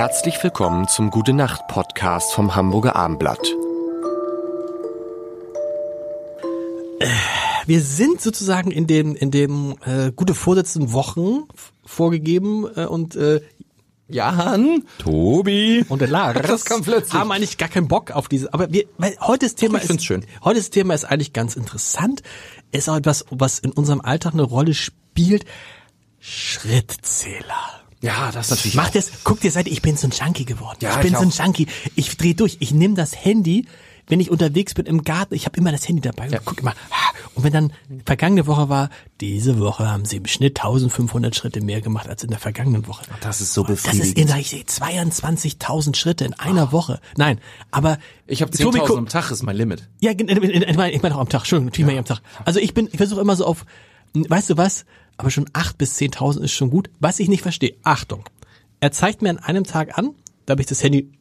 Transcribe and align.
Herzlich 0.00 0.42
willkommen 0.42 0.88
zum 0.88 1.10
Gute 1.10 1.34
Nacht 1.34 1.68
Podcast 1.68 2.32
vom 2.32 2.56
Hamburger 2.56 2.96
Armblatt. 2.96 3.46
Wir 7.66 7.82
sind 7.82 8.18
sozusagen 8.22 8.70
in 8.70 8.86
dem 8.86 9.14
in 9.14 9.30
dem 9.30 9.76
äh, 9.84 10.10
gute 10.10 10.32
Vorsitzenden 10.32 10.94
Wochen 10.94 11.42
vorgegeben 11.84 12.66
äh, 12.76 12.86
und 12.86 13.14
äh, 13.14 13.42
Jan 14.08 14.84
Tobi. 14.96 15.84
und 15.86 16.00
der 16.00 16.08
Lars 16.08 16.40
Das 16.46 16.64
kam 16.64 16.80
plötzlich. 16.80 17.12
haben 17.12 17.30
eigentlich 17.30 17.58
gar 17.58 17.68
keinen 17.68 17.88
Bock 17.88 18.10
auf 18.12 18.28
diese. 18.28 18.54
Aber 18.54 18.72
wir, 18.72 18.86
weil 18.96 19.18
heute 19.20 19.44
das 19.44 19.54
Thema 19.54 19.76
ich 19.76 19.84
find's 19.84 20.04
ist 20.04 20.06
schön. 20.06 20.24
heute 20.42 20.60
das 20.60 20.70
Thema 20.70 20.94
ist 20.94 21.04
eigentlich 21.04 21.34
ganz 21.34 21.56
interessant. 21.56 22.22
Ist 22.72 22.88
auch 22.88 22.96
etwas, 22.96 23.26
was 23.28 23.58
in 23.58 23.70
unserem 23.70 24.00
Alltag 24.00 24.32
eine 24.32 24.44
Rolle 24.44 24.72
spielt. 24.72 25.44
Schrittzähler. 26.20 27.79
Ja, 28.02 28.30
das 28.32 28.50
natürlich. 28.50 28.74
Mach 28.74 28.90
das, 28.90 29.10
guck 29.24 29.40
dir 29.40 29.50
Seite, 29.50 29.68
ich 29.70 29.82
bin 29.82 29.96
so 29.96 30.06
ein 30.08 30.12
Junkie 30.12 30.44
geworden. 30.46 30.78
Ja, 30.80 30.92
ich 30.96 31.00
bin 31.02 31.12
ich 31.12 31.18
so 31.18 31.42
ein. 31.42 31.46
Junkie. 31.46 31.66
Ich 31.96 32.16
dreh 32.16 32.34
durch. 32.34 32.56
Ich 32.60 32.72
nehme 32.72 32.94
das 32.94 33.14
Handy, 33.24 33.66
wenn 34.08 34.20
ich 34.20 34.30
unterwegs 34.30 34.72
bin 34.74 34.86
im 34.86 35.02
Garten. 35.04 35.34
Ich 35.34 35.44
habe 35.44 35.56
immer 35.58 35.70
das 35.70 35.86
Handy 35.86 36.00
dabei. 36.00 36.28
Und 36.30 36.40
guck 36.44 36.60
immer. 36.60 36.74
Und 37.34 37.44
wenn 37.44 37.52
dann 37.52 37.72
vergangene 38.06 38.46
Woche 38.46 38.68
war, 38.68 38.90
diese 39.20 39.58
Woche 39.60 39.88
haben 39.88 40.04
sie 40.04 40.16
im 40.16 40.26
Schnitt 40.26 40.58
1500 40.58 41.36
Schritte 41.36 41.60
mehr 41.60 41.80
gemacht 41.80 42.08
als 42.08 42.24
in 42.24 42.30
der 42.30 42.38
vergangenen 42.40 42.86
Woche. 42.86 43.04
Das 43.20 43.40
ist 43.40 43.52
so 43.54 43.62
Das 43.64 43.76
ist 43.78 43.82
befriedigend. 43.84 44.30
in, 44.30 44.36
ich 44.38 44.50
sehe 44.50 44.62
22.000 44.64 45.94
Schritte 45.94 46.24
in 46.24 46.34
einer 46.34 46.72
Woche. 46.72 47.00
Nein, 47.16 47.38
aber 47.70 47.98
ich 48.26 48.42
habe 48.42 48.50
Tobi, 48.50 48.78
10.000 48.78 48.86
guck- 48.86 48.98
am 48.98 49.08
Tag 49.08 49.30
ist 49.30 49.42
mein 49.42 49.56
Limit. 49.56 49.88
ja, 50.00 50.12
ich 50.12 51.02
meine 51.02 51.14
auch 51.14 51.20
am 51.20 51.28
Tag, 51.28 51.40
Entschuldigung, 51.42 51.66
natürlich 51.66 51.86
ich 51.92 51.98
am 51.98 52.04
Tag. 52.04 52.20
Also 52.44 52.60
ich 52.60 52.74
bin, 52.74 52.88
ich 52.90 52.96
versuche 52.96 53.20
immer 53.20 53.36
so 53.36 53.44
auf, 53.46 53.64
weißt 54.14 54.50
du 54.50 54.56
was, 54.56 54.84
aber 55.16 55.30
schon 55.30 55.48
8 55.52 55.78
bis 55.78 55.96
10.000 55.98 56.40
ist 56.42 56.52
schon 56.52 56.70
gut. 56.70 56.90
Was 56.98 57.20
ich 57.20 57.28
nicht 57.28 57.42
verstehe, 57.42 57.76
Achtung, 57.82 58.24
er 58.80 58.92
zeigt 58.92 59.22
mir 59.22 59.30
an 59.30 59.38
einem 59.38 59.64
Tag 59.64 59.98
an, 59.98 60.14
da 60.46 60.52
habe 60.52 60.62
ich 60.62 60.68
das 60.68 60.82
Handy 60.82 61.12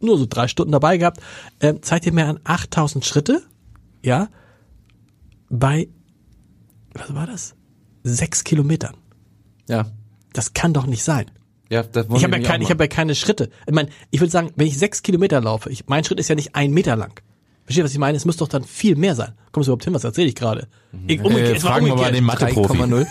nur 0.00 0.18
so 0.18 0.26
drei 0.28 0.48
Stunden 0.48 0.72
dabei 0.72 0.96
gehabt, 0.96 1.20
äh, 1.60 1.74
zeigt 1.80 2.06
er 2.06 2.12
mir 2.12 2.26
an 2.26 2.38
8.000 2.38 3.04
Schritte, 3.04 3.42
ja, 4.02 4.28
bei, 5.48 5.88
was 6.94 7.14
war 7.14 7.26
das? 7.26 7.54
Sechs 8.02 8.42
Kilometern. 8.42 8.96
Ja. 9.68 9.86
Das 10.32 10.54
kann 10.54 10.72
doch 10.72 10.86
nicht 10.86 11.04
sein. 11.04 11.30
Ja, 11.70 11.82
das 11.82 12.06
Ich 12.14 12.24
habe 12.24 12.36
ja, 12.36 12.42
kein, 12.42 12.62
ich 12.62 12.70
hab 12.70 12.80
ja 12.80 12.86
keine 12.86 13.14
Schritte. 13.14 13.48
Ich 13.66 13.74
meine, 13.74 13.90
ich 14.10 14.20
würde 14.20 14.30
sagen, 14.30 14.50
wenn 14.56 14.66
ich 14.66 14.78
sechs 14.78 15.02
Kilometer 15.02 15.40
laufe, 15.40 15.70
ich, 15.70 15.86
mein 15.86 16.04
Schritt 16.04 16.20
ist 16.20 16.28
ja 16.28 16.34
nicht 16.34 16.54
ein 16.54 16.72
Meter 16.72 16.96
lang. 16.96 17.22
Versteht, 17.64 17.84
was 17.84 17.92
ich 17.92 17.98
meine? 17.98 18.16
Es 18.16 18.24
muss 18.24 18.36
doch 18.36 18.48
dann 18.48 18.64
viel 18.64 18.96
mehr 18.96 19.14
sein. 19.14 19.32
Kommst 19.52 19.68
du 19.68 19.70
überhaupt 19.70 19.84
hin? 19.84 19.94
Was 19.94 20.02
erzähle 20.04 20.28
ich 20.28 20.34
gerade? 20.34 20.66
Äh, 21.08 21.14
es 21.16 21.62
war 21.62 21.72
fragen 21.72 21.86
wir 21.86 21.94
mal 21.94 22.10
den 22.10 22.24
Mathe-Profi. 22.24 22.76
3,0. 22.78 23.06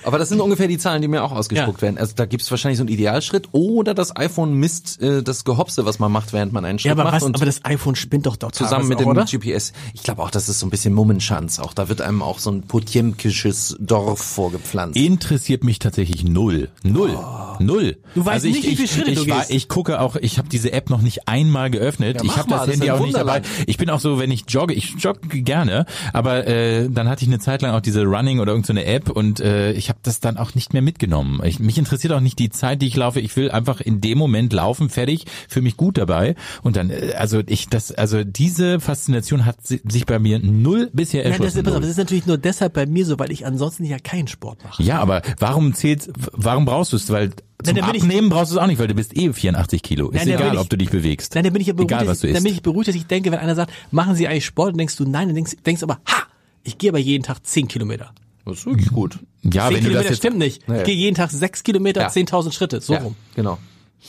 Aber 0.04 0.18
das 0.18 0.28
sind 0.28 0.40
ungefähr 0.40 0.66
die 0.68 0.76
Zahlen, 0.78 1.02
die 1.02 1.08
mir 1.08 1.22
auch 1.22 1.32
ausgespuckt 1.32 1.78
Ja. 1.78 1.82
werden. 1.82 1.98
Also 1.98 2.14
da 2.16 2.26
gibt's 2.26 2.50
wahrscheinlich 2.50 2.78
so 2.78 2.82
einen 2.82 2.88
Idealschritt 2.88 3.48
oder 3.52 3.94
das 3.94 4.16
iPhone 4.16 4.54
misst 4.54 5.00
äh, 5.00 5.22
das 5.22 5.44
Gehopse, 5.44 5.84
was 5.86 5.98
man 5.98 6.10
macht, 6.10 6.32
während 6.32 6.52
man 6.52 6.64
einen 6.64 6.78
Schritt 6.78 6.86
Ja, 6.86 6.92
aber, 6.92 7.04
macht. 7.04 7.14
was, 7.16 7.22
und 7.22 7.36
aber 7.36 7.46
das 7.46 7.64
iPhone 7.64 7.94
spinnt 7.94 8.26
doch 8.26 8.36
dort 8.36 8.54
zusammen 8.54 8.88
mit 8.88 8.98
auch, 8.98 9.02
dem 9.02 9.08
oder? 9.10 9.24
GPS. 9.24 9.72
Ich 9.94 10.02
glaube 10.02 10.22
auch, 10.22 10.30
das 10.30 10.48
ist 10.48 10.58
so 10.58 10.66
ein 10.66 10.70
bisschen 10.70 10.92
Mummenschanz. 10.92 11.58
Auch 11.60 11.72
da 11.74 11.88
wird 11.88 12.00
einem 12.00 12.22
auch 12.22 12.38
so 12.40 12.50
ein 12.50 12.62
potjemkisches 12.62 13.76
Dorf 13.78 14.18
vorgepflanzt. 14.20 14.96
Interessiert 14.98 15.62
mich 15.62 15.78
tatsächlich 15.78 16.24
null. 16.24 16.70
Null. 16.82 17.16
Null. 17.60 17.96
Du 18.14 18.24
weißt 18.24 18.34
also 18.44 18.48
ich, 18.48 18.54
nicht, 18.56 18.66
wie 18.70 18.76
viele 18.76 18.88
Schritte 18.88 19.10
ich, 19.12 19.18
du 19.24 19.30
war- 19.30 19.38
gehst. 19.40 19.50
Ich 19.50 19.68
gucke 19.68 20.00
auch, 20.00 20.16
ich 20.16 20.38
habe 20.38 20.48
diese 20.48 20.72
App 20.72 20.90
noch 20.90 21.02
nicht 21.02 21.28
einmal 21.28 21.70
geöffnet. 21.70 22.16
Ja, 22.18 22.24
ich 22.24 22.36
habe 22.36 22.48
das 22.50 22.60
das 22.60 22.68
ist 22.68 22.74
Handy 22.80 22.90
auch 22.90 23.00
nicht 23.04 23.16
dabei. 23.16 23.42
Ich 23.66 23.76
bin 23.76 23.90
auch 23.90 24.00
so, 24.00 24.18
wenn 24.18 24.30
ich 24.30 24.44
jogge, 24.48 24.74
ich 24.74 24.94
jogge 24.98 25.42
gerne, 25.42 25.86
aber 26.12 26.46
äh, 26.46 26.88
dann 26.90 27.08
hatte 27.08 27.22
ich 27.24 27.28
eine 27.28 27.38
Zeit 27.38 27.62
lang 27.62 27.72
auch 27.74 27.80
diese 27.80 28.04
Running 28.04 28.40
oder 28.40 28.52
irgendeine 28.52 28.84
App 28.84 29.10
und 29.10 29.40
äh, 29.40 29.72
ich 29.72 29.88
habe 29.88 29.98
das 30.02 30.20
dann 30.20 30.36
auch 30.36 30.54
nicht 30.54 30.72
mehr 30.72 30.82
mitgenommen. 30.82 31.40
Ich, 31.44 31.58
mich 31.58 31.78
interessiert 31.78 32.12
auch 32.12 32.20
nicht 32.20 32.38
die 32.38 32.50
Zeit, 32.50 32.82
die 32.82 32.86
ich 32.86 32.96
laufe. 32.96 33.20
Ich 33.20 33.36
will 33.36 33.50
einfach 33.50 33.80
in 33.80 34.00
dem 34.00 34.18
Moment 34.18 34.52
laufen, 34.52 34.88
fertig, 34.88 35.24
für 35.48 35.62
mich 35.62 35.76
gut 35.76 35.98
dabei 35.98 36.34
und 36.62 36.76
dann, 36.76 36.90
äh, 36.90 37.12
also 37.18 37.42
ich 37.46 37.68
das, 37.68 37.92
also 37.92 38.24
diese 38.24 38.80
Faszination 38.80 39.44
hat 39.44 39.66
si- 39.66 39.80
sich 39.88 40.06
bei 40.06 40.18
mir 40.18 40.38
null 40.38 40.90
bisher 40.92 41.22
Nein, 41.22 41.32
das 41.32 41.40
erschlossen. 41.40 41.58
ist, 41.58 41.64
pass 41.64 41.72
auf, 41.74 41.80
Null. 41.80 41.82
das 41.82 41.90
ist 41.90 41.98
natürlich 41.98 42.26
nur 42.26 42.38
deshalb 42.38 42.72
bei 42.74 42.86
mir 42.86 43.04
so, 43.06 43.18
weil 43.18 43.30
ich 43.32 43.46
ansonsten 43.46 43.84
ja 43.84 43.98
keinen 43.98 44.28
Sport 44.28 44.62
mache. 44.64 44.82
Ja, 44.82 45.00
aber 45.00 45.22
warum 45.38 45.74
zählt, 45.74 46.08
warum 46.32 46.64
brauchst 46.64 46.92
du 46.92 46.96
es? 46.96 47.10
Weil 47.10 47.30
zum 47.66 47.76
dann 47.76 47.86
bin 47.86 47.94
ich- 47.96 48.02
Abnehmen 48.02 48.28
brauchst 48.28 48.52
du 48.52 48.56
es 48.56 48.62
auch 48.62 48.66
nicht, 48.66 48.78
weil 48.78 48.88
du 48.88 48.94
bist 48.94 49.16
eh 49.16 49.32
84 49.32 49.82
Kilo. 49.82 50.08
Ist 50.10 50.18
Nein, 50.26 50.28
egal, 50.36 50.54
ich- 50.54 50.60
ob 50.60 50.68
du 50.70 50.76
dich 50.76 50.90
bewegst. 50.90 51.34
Nein, 51.34 51.44
dann 51.44 51.52
bin 51.52 51.60
ich 51.62 51.68
ja 51.68 51.72
beruhigt, 51.74 51.90
Egal, 51.92 52.04
dass 52.06 52.16
was 52.16 52.20
du 52.20 52.28
isst. 52.28 52.42
bin 52.42 52.52
ich 52.52 52.62
beruhigt, 52.62 52.88
dass 52.88 52.94
ich 52.94 53.06
denke, 53.06 53.30
wenn 53.32 53.38
einer 53.38 53.54
sagt, 53.54 53.72
machen 53.90 54.14
Sie 54.14 54.26
eigentlich 54.28 54.44
Sport, 54.46 54.70
dann 54.72 54.78
denkst 54.78 54.96
du 54.96 55.04
nein, 55.04 55.28
dann 55.28 55.34
denkst, 55.34 55.56
denkst 55.64 55.82
aber, 55.82 55.94
ha, 56.08 56.22
ich 56.64 56.78
gehe 56.78 56.90
aber 56.90 56.98
jeden 56.98 57.22
Tag 57.24 57.44
10 57.46 57.68
Kilometer. 57.68 58.12
Das 58.44 58.58
ist 58.58 58.66
wirklich 58.66 58.88
gut. 58.90 59.18
ja, 59.42 59.50
10 59.50 59.52
wenn 59.52 59.70
du 59.70 59.76
Kilometer 59.80 59.94
das 60.02 60.08
jetzt, 60.10 60.18
stimmt 60.18 60.38
nicht. 60.38 60.68
Nee. 60.68 60.78
Ich 60.78 60.84
gehe 60.84 60.94
jeden 60.94 61.16
Tag 61.16 61.30
6 61.30 61.62
Kilometer, 61.64 62.02
Ja. 62.02 62.08
10.000 62.08 62.52
Schritte, 62.52 62.80
so 62.80 62.92
ja, 62.92 63.00
rum. 63.00 63.16
genau. 63.34 63.58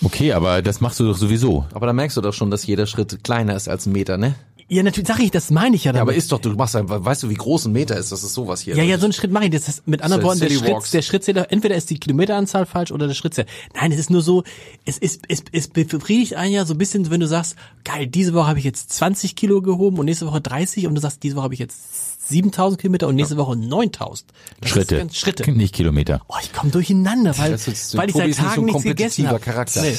okay, 0.03 0.33
aber 0.33 0.61
das 0.61 0.79
machst 0.81 0.99
du 0.99 1.05
doch 1.07 1.17
sowieso. 1.17 1.65
Aber 1.73 1.87
da 1.87 1.93
merkst 1.93 2.15
du 2.17 2.21
doch 2.21 2.33
schon, 2.33 2.51
dass 2.51 2.65
jeder 2.67 2.85
Schritt 2.85 3.23
kleiner 3.23 3.55
ist 3.55 3.67
als 3.67 3.85
ein 3.87 3.93
Meter, 3.93 4.17
ne? 4.17 4.35
Ja, 4.69 4.83
natürlich 4.83 5.07
sag 5.07 5.19
ich, 5.19 5.31
das 5.31 5.49
meine 5.49 5.77
ich 5.77 5.85
ja 5.85 5.89
Ja, 5.89 5.99
damit. 5.99 6.09
aber 6.13 6.17
ist 6.17 6.31
doch, 6.31 6.39
du 6.39 6.49
machst 6.49 6.75
einfach, 6.75 7.03
weißt 7.03 7.23
du, 7.23 7.29
wie 7.29 7.35
groß 7.35 7.65
ein 7.65 7.71
Meter 7.71 7.95
ist? 7.95 8.11
Das 8.11 8.21
ist 8.23 8.33
sowas 8.33 8.59
hier. 8.59 8.75
Ja, 8.75 8.83
ja, 8.83 8.97
so 8.97 9.05
einen 9.05 9.13
Schritt 9.13 9.31
mache 9.31 9.45
ich. 9.45 9.51
Das 9.51 9.67
ist 9.69 9.87
mit 9.87 10.01
anderen 10.01 10.23
Worten, 10.23 10.41
der, 10.41 10.49
Schritt, 10.49 10.93
der 10.93 11.01
Schrittzähler, 11.01 11.51
entweder 11.51 11.75
ist 11.75 11.89
die 11.89 11.99
Kilometeranzahl 11.99 12.65
falsch 12.65 12.91
oder 12.91 13.07
der 13.07 13.13
Schrittzähler. 13.13 13.47
Nein, 13.75 13.93
es 13.93 13.99
ist 13.99 14.09
nur 14.09 14.21
so, 14.21 14.43
es 14.83 14.97
ist, 14.97 15.21
es, 15.29 15.43
es 15.53 15.69
befriedigt 15.69 16.35
einen 16.35 16.51
ja 16.51 16.65
so 16.65 16.73
ein 16.73 16.77
bisschen, 16.77 17.09
wenn 17.09 17.21
du 17.21 17.27
sagst, 17.27 17.55
geil, 17.85 18.07
diese 18.07 18.33
Woche 18.33 18.47
habe 18.47 18.59
ich 18.59 18.65
jetzt 18.65 18.91
20 18.91 19.37
Kilo 19.37 19.61
gehoben 19.61 19.99
und 19.99 20.05
nächste 20.05 20.27
Woche 20.27 20.41
30 20.41 20.87
und 20.87 20.95
du 20.95 21.01
sagst, 21.01 21.23
diese 21.23 21.37
Woche 21.37 21.43
habe 21.43 21.53
ich 21.53 21.61
jetzt 21.61 22.27
7000 22.27 22.81
Kilometer 22.81 23.07
und 23.07 23.15
nächste 23.15 23.37
Woche 23.37 23.55
9000. 23.55 24.29
Das 24.59 24.69
Schritte. 24.69 24.95
Ist 24.95 24.99
ganz, 24.99 25.15
Schritte. 25.15 25.49
Nicht 25.49 25.73
Kilometer. 25.75 26.21
Oh, 26.27 26.35
ich 26.43 26.51
komme 26.51 26.71
durcheinander, 26.71 27.37
weil, 27.37 27.51
weil 27.51 27.55
ich 27.55 27.77
seit 27.77 28.05
nicht 28.07 28.13
so 28.13 28.19
ein 28.19 28.33
Tagen 28.33 28.65
nichts 28.65 28.83
gegessen 28.83 29.25
kompetitiver 29.25 29.29
habe. 29.29 29.39
Charakter. 29.39 29.81
Nee. 29.81 29.95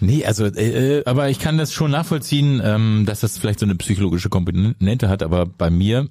Nee, 0.00 0.24
also, 0.24 0.44
äh, 0.46 0.98
äh, 0.98 1.04
aber 1.04 1.30
ich 1.30 1.38
kann 1.38 1.58
das 1.58 1.72
schon 1.72 1.90
nachvollziehen, 1.90 2.60
ähm, 2.64 3.04
dass 3.06 3.20
das 3.20 3.38
vielleicht 3.38 3.60
so 3.60 3.66
eine 3.66 3.74
psychologische 3.76 4.28
Komponente 4.28 5.08
hat, 5.08 5.22
aber 5.22 5.46
bei 5.46 5.70
mir 5.70 6.08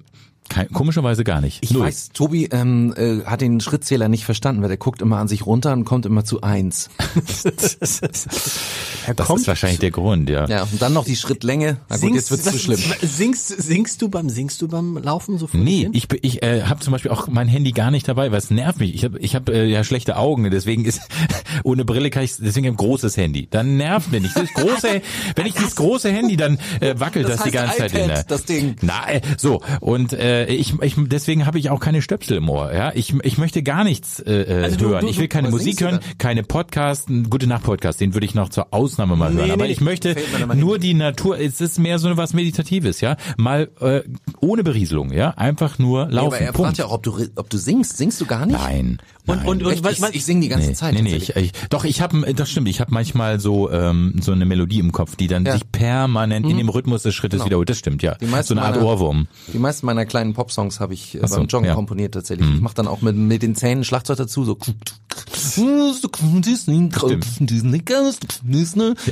kein, 0.48 0.70
komischerweise 0.70 1.24
gar 1.24 1.40
nicht. 1.40 1.58
Ich 1.62 1.72
Null. 1.72 1.86
weiß, 1.86 2.10
Tobi 2.12 2.48
ähm, 2.52 2.94
äh, 2.96 3.24
hat 3.24 3.40
den 3.40 3.60
Schrittzähler 3.60 4.08
nicht 4.08 4.24
verstanden, 4.24 4.62
weil 4.62 4.68
der 4.68 4.76
guckt 4.76 5.02
immer 5.02 5.18
an 5.18 5.28
sich 5.28 5.44
runter 5.44 5.72
und 5.72 5.84
kommt 5.84 6.06
immer 6.06 6.24
zu 6.24 6.40
eins. 6.42 6.88
das 9.14 9.30
ist 9.30 9.46
wahrscheinlich 9.46 9.80
der 9.80 9.90
Grund, 9.90 10.28
ja. 10.30 10.46
Ja, 10.48 10.62
und 10.64 10.80
dann 10.80 10.92
noch 10.92 11.04
die 11.04 11.16
Schrittlänge. 11.16 11.78
Na 11.88 11.96
gut, 11.96 12.14
jetzt 12.14 12.30
wird's 12.30 12.44
zu 12.44 12.58
schlimm. 12.58 12.80
Singst, 13.02 13.48
singst 13.48 14.02
du 14.02 14.08
beim, 14.08 14.28
singst 14.28 14.62
du 14.62 14.68
beim 14.68 14.96
Laufen 14.98 15.38
so 15.38 15.46
dich 15.46 15.54
Nee, 15.54 15.80
hin? 15.82 15.90
ich, 15.94 16.08
ich 16.22 16.42
äh, 16.42 16.62
habe 16.62 16.80
zum 16.80 16.92
Beispiel 16.92 17.10
auch 17.10 17.28
mein 17.28 17.48
Handy 17.48 17.72
gar 17.72 17.90
nicht 17.90 18.08
dabei, 18.08 18.30
weil 18.32 18.38
es 18.38 18.50
nervt 18.50 18.80
mich. 18.80 18.94
Ich 18.94 19.04
habe 19.04 19.18
ich 19.18 19.34
hab, 19.34 19.48
äh, 19.48 19.64
ja 19.66 19.84
schlechte 19.84 20.16
Augen, 20.16 20.50
deswegen 20.50 20.84
ist 20.84 21.00
ohne 21.64 21.84
Brille 21.84 22.10
kann 22.10 22.22
ich 22.24 22.36
deswegen 22.36 22.66
ein 22.68 22.76
großes 22.76 23.16
Handy. 23.16 23.48
Dann 23.50 23.76
nervt 23.76 24.10
mir 24.12 24.20
nicht. 24.20 24.36
Das 24.36 24.52
große, 24.54 25.02
wenn 25.36 25.46
ich 25.46 25.54
dieses 25.54 25.76
große 25.76 26.10
Handy, 26.10 26.36
dann 26.36 26.58
äh, 26.80 26.94
wackelt 26.98 27.28
das, 27.28 27.36
Das 27.42 27.50
die 27.50 27.58
heißt 27.58 27.78
ganze 27.78 27.78
Zeit 27.78 27.92
in 27.92 27.98
iPad, 28.04 28.16
der. 28.16 28.24
das 28.24 28.44
Ding. 28.44 28.76
Na, 28.82 29.10
äh, 29.10 29.20
so 29.36 29.62
und 29.80 30.12
äh, 30.12 30.46
ich, 30.46 30.74
ich 30.82 30.94
deswegen 30.98 31.46
habe 31.46 31.58
ich 31.58 31.70
auch 31.70 31.80
keine 31.80 32.02
Stöpsel 32.02 32.38
im 32.38 32.48
Ohr. 32.48 32.72
Ja, 32.72 32.92
ich, 32.94 33.14
ich 33.22 33.38
möchte 33.38 33.62
gar 33.62 33.84
nichts 33.84 34.20
äh, 34.20 34.32
äh, 34.42 34.62
Also 34.64 34.76
du- 34.76 34.88
hören. 34.88 35.02
du- 35.02 35.08
ich 35.10 35.18
will 35.18 35.28
keine 35.28 35.50
Musik 35.50 35.78
singst 35.78 35.80
du 35.80 35.84
hören, 35.86 36.00
keine 36.18 36.42
Podcast, 36.42 37.08
einen 37.08 37.30
gute 37.30 37.46
Nacht 37.46 37.64
Podcast. 37.64 38.00
Den 38.00 38.14
würde 38.14 38.26
ich 38.26 38.34
noch 38.34 38.48
zur 38.48 38.72
Ausnahme 38.96 39.16
mal 39.16 39.30
Nee, 39.32 39.40
hören. 39.40 39.50
Aber 39.50 39.64
nee, 39.66 39.72
ich 39.72 39.80
möchte 39.80 40.16
nur 40.54 40.78
die 40.78 40.94
Natur. 40.94 41.38
Es 41.38 41.60
ist 41.60 41.78
mehr 41.78 41.98
so 41.98 42.16
was 42.16 42.32
Meditatives, 42.32 43.00
ja. 43.00 43.16
Mal 43.36 43.68
äh, 43.80 44.00
ohne 44.40 44.64
Berieselung, 44.64 45.12
ja. 45.12 45.30
Einfach 45.30 45.78
nur 45.78 46.06
laufen. 46.10 46.28
aber 46.28 46.38
er 46.38 46.52
Punkt. 46.52 46.66
fragt 46.68 46.78
ja 46.78 46.86
auch, 46.86 46.92
ob 46.92 47.02
du, 47.02 47.18
ob 47.36 47.50
du 47.50 47.58
singst. 47.58 47.96
Singst 47.98 48.20
du 48.20 48.26
gar 48.26 48.46
nicht? 48.46 48.58
Nein. 48.58 48.98
Und, 49.26 49.38
nein. 49.38 49.46
und, 49.46 49.62
und, 49.64 49.72
Echt? 49.72 49.86
ich, 50.08 50.14
ich 50.14 50.24
sing 50.24 50.40
die 50.40 50.48
ganze 50.48 50.68
nee, 50.68 50.74
Zeit. 50.74 50.94
nee, 50.94 51.02
nee, 51.02 51.16
ich, 51.16 51.34
ich, 51.36 51.52
doch, 51.68 51.84
ich 51.84 52.00
habe, 52.00 52.32
das 52.34 52.48
stimmt, 52.50 52.68
ich 52.68 52.80
habe 52.80 52.94
manchmal 52.94 53.40
so 53.40 53.70
ähm, 53.70 54.14
so 54.22 54.30
eine 54.32 54.44
Melodie 54.44 54.78
im 54.78 54.92
Kopf, 54.92 55.16
die 55.16 55.26
dann 55.26 55.44
Ja. 55.44 55.52
sich 55.54 55.70
permanent 55.72 56.46
in 56.48 56.56
dem 56.56 56.68
Rhythmus 56.68 57.02
des 57.02 57.14
Schrittes 57.14 57.38
Genau. 57.38 57.46
wiederholt. 57.46 57.68
Das 57.68 57.78
stimmt, 57.78 58.02
ja. 58.02 58.14
Die 58.14 58.26
meisten 58.26 58.54
So 58.54 58.60
eine 58.60 58.66
Art 58.66 58.76
meiner- 58.76 58.86
Ohrwurm. 58.86 59.26
Die 59.52 59.58
meisten 59.58 59.84
meiner 59.86 60.06
kleinen 60.06 60.32
Popsongs 60.32 60.78
habe 60.80 60.94
ich 60.94 61.16
äh, 61.20 61.26
so, 61.26 61.36
beim 61.36 61.46
Joggen 61.48 61.66
ja. 61.66 61.74
komponiert 61.74 62.14
tatsächlich. 62.14 62.48
Ich 62.54 62.60
mache 62.60 62.74
dann 62.76 62.86
auch 62.86 63.02
mit, 63.02 63.16
mit 63.16 63.42
den 63.42 63.54
Zähnen 63.56 63.82
Schlagzeug 63.84 64.16
dazu, 64.18 64.44
so 64.44 64.56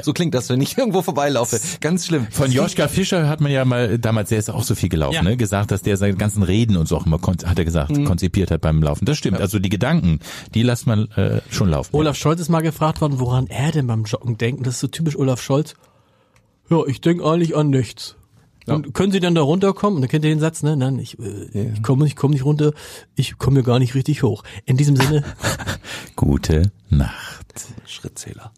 so 0.02 0.12
klingt 0.12 0.34
das, 0.34 0.48
wenn 0.48 0.60
ich 0.60 0.76
irgendwo 0.76 1.02
vorbeilaufe. 1.02 1.60
Ganz 1.80 2.06
schlimm. 2.06 2.26
Von 2.30 2.50
Joschka 2.50 2.88
Fischer 2.88 3.28
hat 3.28 3.40
man 3.40 3.50
ja 3.52 3.64
mal 3.64 3.98
damals, 3.98 4.28
der 4.30 4.38
ist 4.38 4.50
auch 4.50 4.62
so 4.62 4.74
viel 4.74 4.88
gelaufen, 4.88 5.14
Ja. 5.14 5.22
ne, 5.22 5.36
gesagt, 5.36 5.70
dass 5.70 5.82
der 5.82 5.96
seine 5.96 6.14
ganzen 6.14 6.42
Reden 6.42 6.76
und 6.76 6.86
so 6.88 6.96
auch 6.96 7.06
immer, 7.06 7.20
hat 7.22 7.58
er 7.58 7.64
gesagt, 7.64 7.92
konzipiert 8.04 8.50
hat 8.50 8.60
beim 8.60 8.82
Laufen. 8.82 9.04
Das 9.04 9.18
stimmt. 9.18 9.40
Also 9.40 9.58
die 9.58 9.68
Gedanken, 9.68 10.20
die 10.54 10.62
lässt 10.62 10.86
man 10.86 11.10
äh, 11.12 11.40
schon 11.50 11.68
laufen. 11.70 11.94
Olaf 11.96 12.16
Scholz 12.16 12.40
ist 12.40 12.48
mal 12.48 12.60
gefragt 12.60 13.00
worden, 13.00 13.18
woran 13.20 13.46
er 13.46 13.72
denn 13.72 13.86
beim 13.86 14.04
Joggen 14.04 14.38
denkt. 14.38 14.66
Das 14.66 14.74
ist 14.74 14.80
so 14.80 14.86
typisch 14.88 15.16
Olaf 15.16 15.40
Scholz. 15.42 15.74
Ja, 16.70 16.78
ich 16.86 17.00
denke 17.00 17.24
eigentlich 17.24 17.56
an 17.56 17.70
nichts. 17.70 18.16
Und 18.66 18.94
können 18.94 19.12
Sie 19.12 19.20
dann 19.20 19.34
da 19.34 19.43
runterkommen? 19.43 19.96
Und 19.96 20.02
dann 20.02 20.08
kennt 20.08 20.25
ihr 20.25 20.31
den 20.31 20.40
Satz, 20.40 20.62
ne? 20.62 20.76
Nein, 20.76 20.99
ich, 20.99 21.19
äh, 21.19 21.72
ich 21.75 21.82
komme 21.82 22.06
ich 22.06 22.16
komm 22.16 22.31
nicht 22.31 22.44
runter, 22.44 22.72
ich 23.14 23.37
komme 23.38 23.61
ja 23.61 23.62
gar 23.62 23.78
nicht 23.78 23.94
richtig 23.94 24.22
hoch. 24.22 24.43
In 24.64 24.76
diesem 24.76 24.96
Sinne, 24.96 25.22
Gute 26.16 26.72
Nacht. 26.88 27.66
Schrittzähler. 27.87 28.52